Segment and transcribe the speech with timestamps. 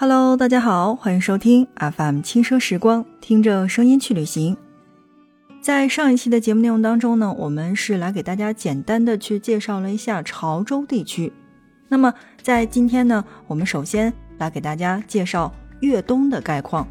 [0.00, 4.56] Hello，大家好，欢迎收听 FM 轻奢时光，听着声音去旅行。
[5.60, 11.32] 在上一期的节目内容当中呢，我们是来给大家简单的去介绍了一下潮州地区。
[11.88, 16.86] 那么在今天呢，我们首先来给大家介绍粤东的概况。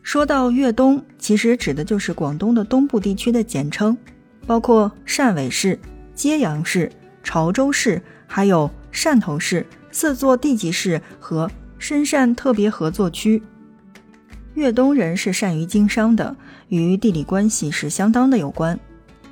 [0.00, 3.98] 说到粤东，其实指的就是广东的东部地区的简称，
[4.46, 5.76] 包括汕尾市、
[6.14, 6.92] 揭阳市、
[7.24, 11.50] 潮州市，还有汕头市四座地级市和。
[11.78, 13.42] 深汕特别合作区，
[14.54, 16.36] 粤东人是善于经商的，
[16.68, 18.78] 与地理关系是相当的有关。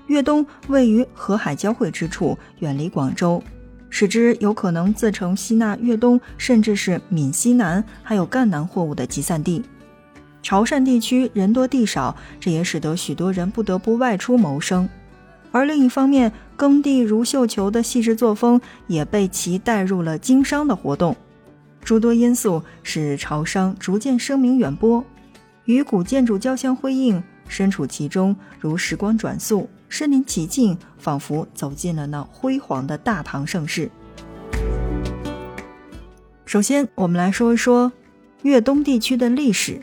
[0.07, 3.43] 粤东位于河海交汇之处，远离广州，
[3.91, 9.63] 使之有可能自成吸纳粤东甚至是闽西南还有赣南货物的集散地。
[10.41, 14.89] 潮汕地区人多地少，这也使得许多人不得不外出谋生。
[15.51, 21.17] 而另一方面，耕地如绣球的细致作风也被其带入了经商的活动。
[21.87, 25.05] 诸多因素使潮商逐渐声名远播，
[25.67, 33.89] 与古建筑交相辉映，身处其中如时光转速，身临其境，仿佛走进了那辉煌的大唐盛世。
[36.45, 37.93] 首先，我们来说一说
[38.43, 39.81] 粤东地区的历史。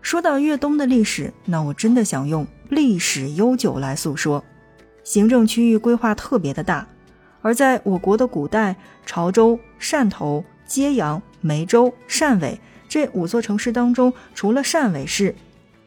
[0.00, 4.42] 说到粤东的历史，那我真的想用历史悠久来诉说。
[5.04, 6.88] 行政区域规划特别的大，
[7.42, 10.42] 而在我国的古代，潮州、汕头。
[10.70, 15.34] 揭阳、梅州、汕尾这五座城市当中，除了汕尾市、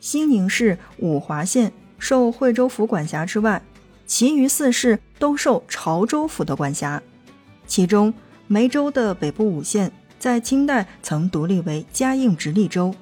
[0.01, 3.63] 兴宁市、五华县受惠州府管辖之外，
[4.05, 7.01] 其余四市都受潮州府的管辖。
[7.65, 8.13] 其中，
[8.45, 12.93] 梅州的北部五县在清代曾独立为嘉应直隶州，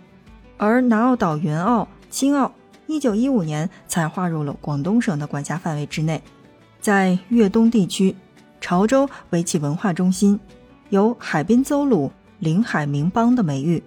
[0.57, 2.53] 而南澳岛原澳、青澳，
[2.85, 6.21] 一九一五年才划入了广东省的管辖范围之内。
[6.79, 8.15] 在粤东地区，
[8.59, 10.39] 潮州为其文化中心。
[10.91, 13.81] 有“海滨邹鲁、临海名邦”的美誉，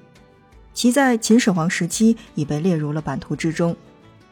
[0.72, 3.76] 其在秦始皇时期已被列入了版图之中。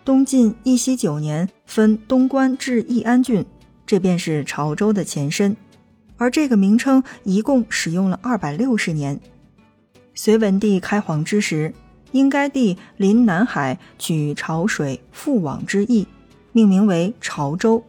[0.06, 3.44] 东晋义熙九年分东关至义安郡，
[3.86, 5.54] 这便是潮州的前身，
[6.16, 9.20] 而这个名称一共使用了二百六十年。
[10.14, 11.74] 隋文帝开皇之时，
[12.10, 16.06] 因该地临南海，取潮水复往之意，
[16.52, 17.84] 命名为潮州。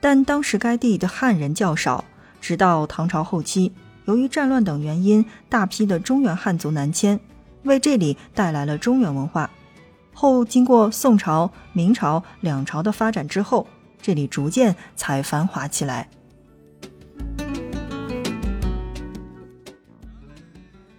[0.00, 2.04] 但当时该地的汉人较少，
[2.40, 3.72] 直到唐朝后期。
[4.08, 7.20] 由于战乱等原因，大批的中原汉族南迁，
[7.64, 9.50] 为这里带来了中原文化。
[10.14, 13.66] 后经过宋朝、明朝两朝的发展之后，
[14.00, 16.08] 这里逐渐才繁华起来。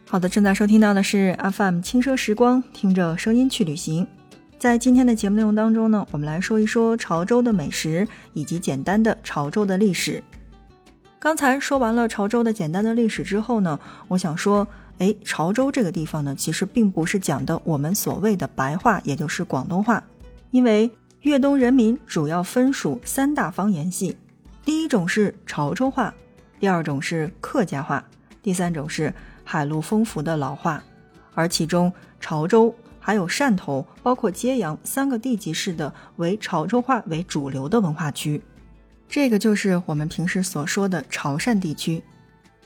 [0.05, 4.05] 好的，正在收听到的是 FM 轻奢时光，听着声音去旅行。
[4.59, 10.23] 在今天的节目内容当中呢，我们来说一说潮州的美食以及简单的潮州的历史。
[11.21, 14.65] 刚才说完了潮州的简单的历史之后呢，我想说，
[14.99, 20.01] 哎，潮州这个地方呢，其实并不是讲的我们所谓的白话，也就是广东话，
[20.51, 20.89] 因为
[21.23, 24.15] 粤东人民主要分属三大方言系，
[24.63, 26.13] 第一种是潮州话，
[26.57, 28.05] 第二种是客家话，
[28.41, 29.13] 第三种是
[29.43, 30.81] 海陆丰富的老话，
[31.33, 31.91] 而其中
[32.21, 38.41] 潮州还有汕头，包括揭阳三个地级市的为潮州话为主流的文化区。
[39.09, 42.03] 这个就是我们平时所说的潮汕地区，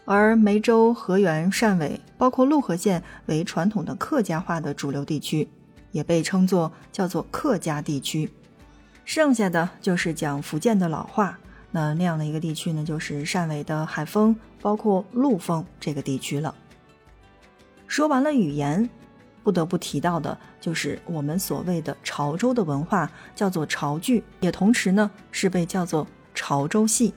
[0.04, 5.48] 而梅州、河源、汕尾，包括陆河县为传统的客家话的主流地区，
[5.94, 8.30] 也被称作叫做客家地区。
[9.06, 11.40] 剩下的就是讲福建的老话，
[11.72, 16.54] 那那样的一个地区呢，就是汕尾的海丰，包括陆丰这个地区了。
[17.88, 18.90] 说完了语言，
[19.44, 26.06] 不得不提到的就是我们所谓的潮州的文化，叫做潮剧，也同时呢是被叫做。
[26.34, 27.14] 潮州戏，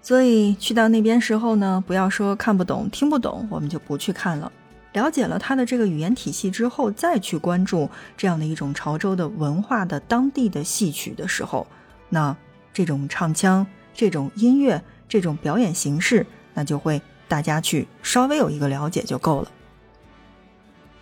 [0.00, 4.50] 所以去到那边时候呢，不要说看不懂、听不懂，我们就不去看了。
[4.92, 11.66] 了解了它的这个语言体系之后，再去关注这样的一种潮州的文化的当地的戏曲的时候，
[12.10, 12.36] 那
[12.74, 19.50] 这种唱腔、这种音乐、这种表演形式，那就会大家去稍微有一个了解就够了。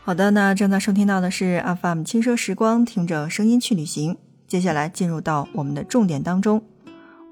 [0.03, 4.17] 好的，那正在收听到的是 FM 轻奢时光，听着声音去旅行。
[4.47, 6.62] 接下来进入到我们的重点当中。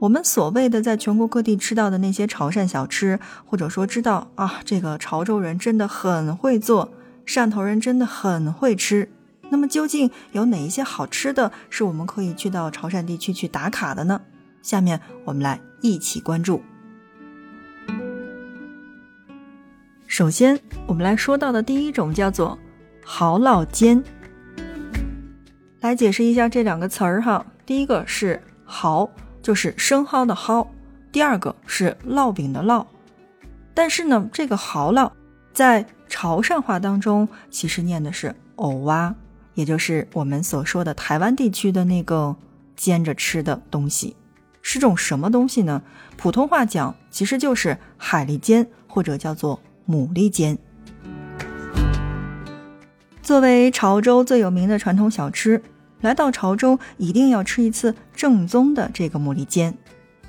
[0.00, 6.92] 我们所谓的在全国各地吃到的那些潮汕小吃，或者说知道啊，这个潮州人真的很会做，
[7.26, 9.10] 汕头人真的很会吃。
[9.50, 14.20] 那么究竟有哪一些好吃的是我们可以去到潮汕地区去打卡的呢？
[14.62, 16.62] 下面我们来一起关注。
[20.06, 22.56] 首先，我们来说到的第一种叫做
[23.04, 24.00] 蚝烙煎。
[25.80, 29.10] 来解释一下这两个词儿哈，第一个是蚝。
[29.48, 30.70] 就是生蚝的蚝，
[31.10, 32.84] 第二个是烙饼的烙，
[33.72, 35.10] 但是呢，这个蚝烙
[35.54, 39.14] 在潮汕话当中其实念的是藕蛙，
[39.54, 42.36] 也就是我们所说的台湾地区的那个
[42.76, 44.14] 煎着吃的东西，
[44.60, 45.80] 是种什么东西呢？
[46.18, 49.58] 普通话讲其实就是海蛎煎，或者叫做
[49.88, 50.58] 牡蛎煎。
[53.22, 55.62] 作为潮州最有名的传统小吃，
[56.00, 59.76] 来到潮州一定要吃一次正宗的这个牡蛎煎，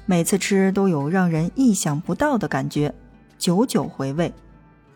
[0.06, 2.94] 每次吃都有让人意想不到的感觉，
[3.38, 4.34] 久久回味。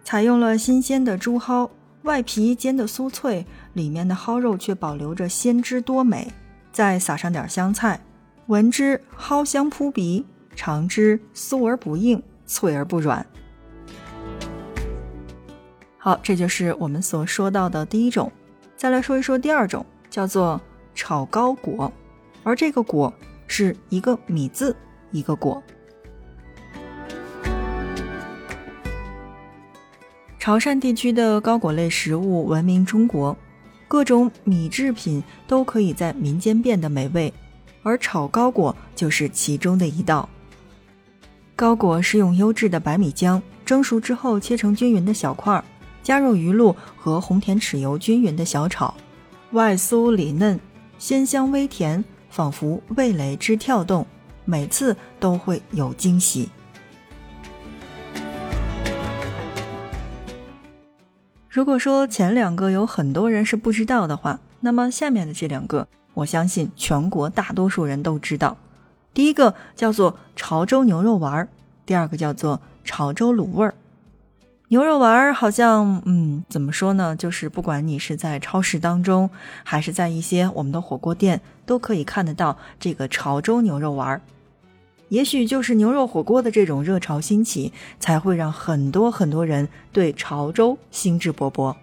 [0.03, 1.69] 采用了新鲜的猪蒿，
[2.01, 6.33] 外皮煎得酥脆，里面的蒿肉却保留着鲜汁多美，
[6.71, 8.01] 再撒上点香菜，
[8.47, 10.25] 闻之蒿香扑鼻，
[10.55, 13.25] 尝之酥而不硬，脆而不软。
[15.97, 18.29] 好，这就是我们所说到的第一种。
[18.75, 20.61] 再来说一说第二种，叫做
[20.93, 21.91] 炒糕果，
[22.43, 23.11] 而这个果
[23.47, 24.75] 是一个米字
[25.09, 25.63] 一个果。
[30.37, 33.35] 潮汕地区的糕果类食物闻名中国，
[33.87, 37.33] 各种米制品都可以在民间变得美味，
[37.81, 40.29] 而炒糕果就是其中的一道。
[41.55, 45.65] 糕果是用优质的白米浆蒸熟之后切成均匀的小块儿。
[46.03, 48.93] 加入鱼露和红甜豉油，均匀的小炒，
[49.53, 50.59] 外酥里嫩，
[50.97, 54.03] 鲜香微甜，仿佛味蕾之跳动，
[54.45, 56.49] 每次都会有惊喜。
[61.47, 68.57] 如果说前两个有很多人是不知道的话，那么下面的这两个，我相信全国大多数人都知道。
[69.13, 71.47] 第一个叫做潮州牛肉丸儿，
[71.85, 73.75] 第二个叫做潮州卤味儿。
[74.73, 77.15] 牛肉丸儿好像，嗯，怎么说呢？
[77.15, 79.29] 就是不管你是在超市当中，
[79.63, 84.21] 还是在一些我们的火锅店，都可以看得到这个潮州牛肉丸儿。
[85.09, 91.75] 也许就是牛肉火锅的这种热潮兴起，才会让很多很多人对潮州兴致勃勃。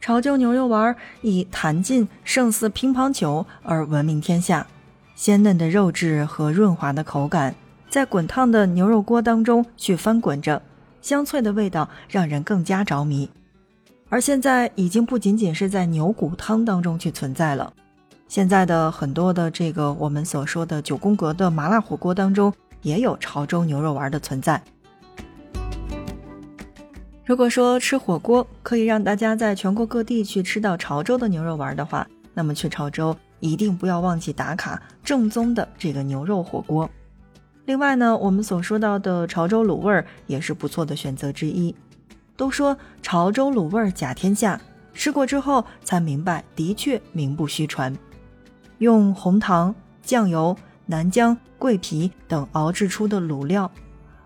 [0.00, 4.68] 潮州牛肉丸儿以弹劲胜似乒乓球而闻名天下，
[5.16, 7.56] 鲜嫩的肉质和润滑的口感，
[7.90, 10.62] 在滚烫的牛肉锅当中去翻滚着。
[11.02, 13.28] 香脆的味道让人更加着迷，
[14.08, 17.70] 而现在已经不仅仅是在牛骨汤当中去存在了。
[18.28, 22.50] 现在的很多的这个我们所说的九宫格的麻辣火锅当中，
[22.80, 24.62] 也有潮州牛肉丸的存在。
[27.24, 36.88] 如果说吃火锅可以让大家在全国各地去吃到潮州的牛肉丸的话，那么去潮州一定不要忘记打卡正宗的这个牛肉火锅。
[37.64, 41.74] 另外呢，我们所说到的潮州卤味儿也是不错的选择之一。
[42.36, 44.60] 都说潮州卤味儿甲天下，
[44.92, 47.96] 吃过之后才明白，的确名不虚传。
[48.78, 49.72] 用红糖、
[50.02, 50.56] 酱油、
[50.86, 53.70] 南姜、桂皮等熬制出的卤料，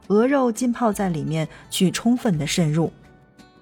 [0.07, 2.91] 鹅肉浸泡在里面去充分的渗入，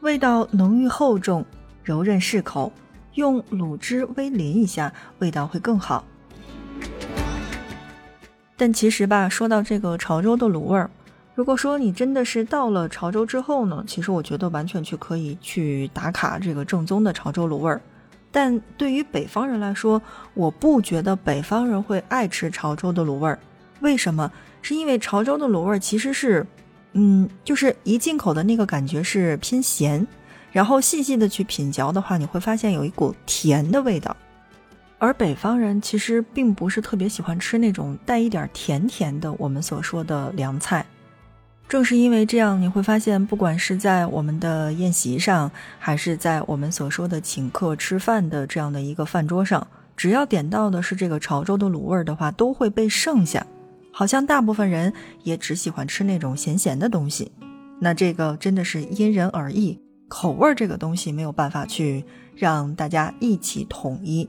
[0.03, 1.45] 味道浓郁厚重，
[1.83, 2.73] 柔韧适口。
[3.15, 6.05] 用卤汁微淋一下，味道会更好。
[8.57, 10.89] 但其实吧，说到这个潮州的卤味儿，
[11.35, 17.81] 如果说你真的是到了潮州之后呢，其实我觉得完全去可以去打卡这个正宗的潮州卤味儿。
[18.31, 20.01] 但对于北方人来说，
[20.35, 23.39] 我不觉得北方人会爱吃潮州的卤味儿。
[23.81, 24.31] 为什么？
[24.63, 26.47] 是因为潮州的卤味儿其实是，
[26.95, 30.07] 嗯，就是一进口的那个感觉是偏咸，
[30.53, 34.17] 然后细细的去品嚼的话，你会发现有一股甜的味道。
[35.05, 40.87] 而北方人其实并不是特别喜欢吃那种带一点甜甜的我们所说的凉菜，
[41.69, 53.47] 正是因为这样，你会发现，不管是在我们的宴席上，还是在我们所说的请客吃饭的这样的一个饭桌上，只要点到的是这个潮州的卤味儿的话，都会被剩下。
[53.93, 54.91] 好像大部分人
[55.23, 57.31] 也只喜欢吃那种咸咸的东西，
[57.79, 62.03] 那这个真的是因人而异，口味这个东西没有办法去
[62.35, 64.27] 让大家一起统一。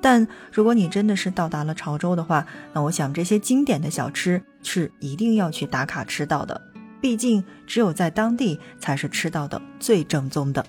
[0.00, 6.60] 但如果你真的是到达了潮州的话，那我想这些经典的小吃是一定要去打卡吃到的，
[7.00, 10.64] 毕竟只有在当地才是吃到的最正宗的。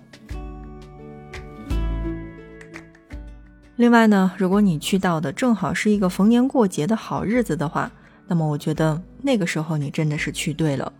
[3.75, 7.89] 另外呢，如果你去到的正好是一个逢年过节的好日子的话，
[8.27, 10.91] 那么我觉得那个时候你真的是去对了。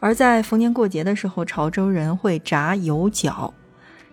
[0.00, 3.52] 而在逢年过节的时候，潮州人会炸油角。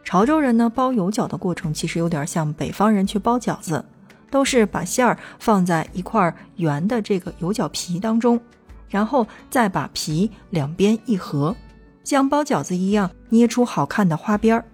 [0.10, 3.86] 潮州人呢包油角的过程其实有点像北方人去包饺子，
[4.32, 8.42] 都是把馅儿放在一块圆的这个油角皮当中，
[8.90, 11.56] 然后再把皮两边一合，
[12.04, 14.66] 像包饺子一样捏出好看的花边儿。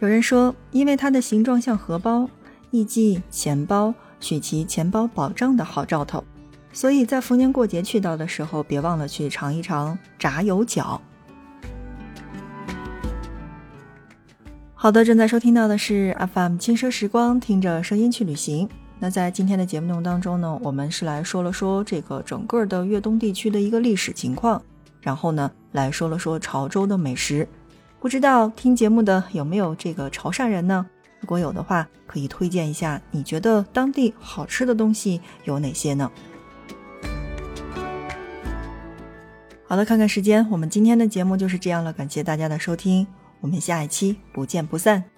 [0.00, 2.28] 有人说，因为它的形状像荷包，
[2.70, 6.22] 意即钱包，取其钱包保障的好兆头，
[6.74, 11.00] 所以在逢年过节去到的时候，别忘了去尝一尝炸油角。
[14.80, 18.68] 好的，正在收听到的是 FM 轻奢时光，听着声音去旅行。
[19.00, 24.62] 那在今天的节目内容当中呢，我们是来说了说这个整个的粤东地区的一个历史情况，
[25.00, 27.48] 然后呢，来说了说潮州的美食。
[27.98, 30.86] 不知道听节目的有没有这个潮汕人呢？
[31.18, 36.08] 如果有的话，可以推荐一下，你觉得当地好吃的东西有哪些呢？
[39.66, 43.04] 好的，看看时间，我们今天的节目就是这样了，感谢大家的收听。
[43.40, 45.17] 我们下一期不见不散。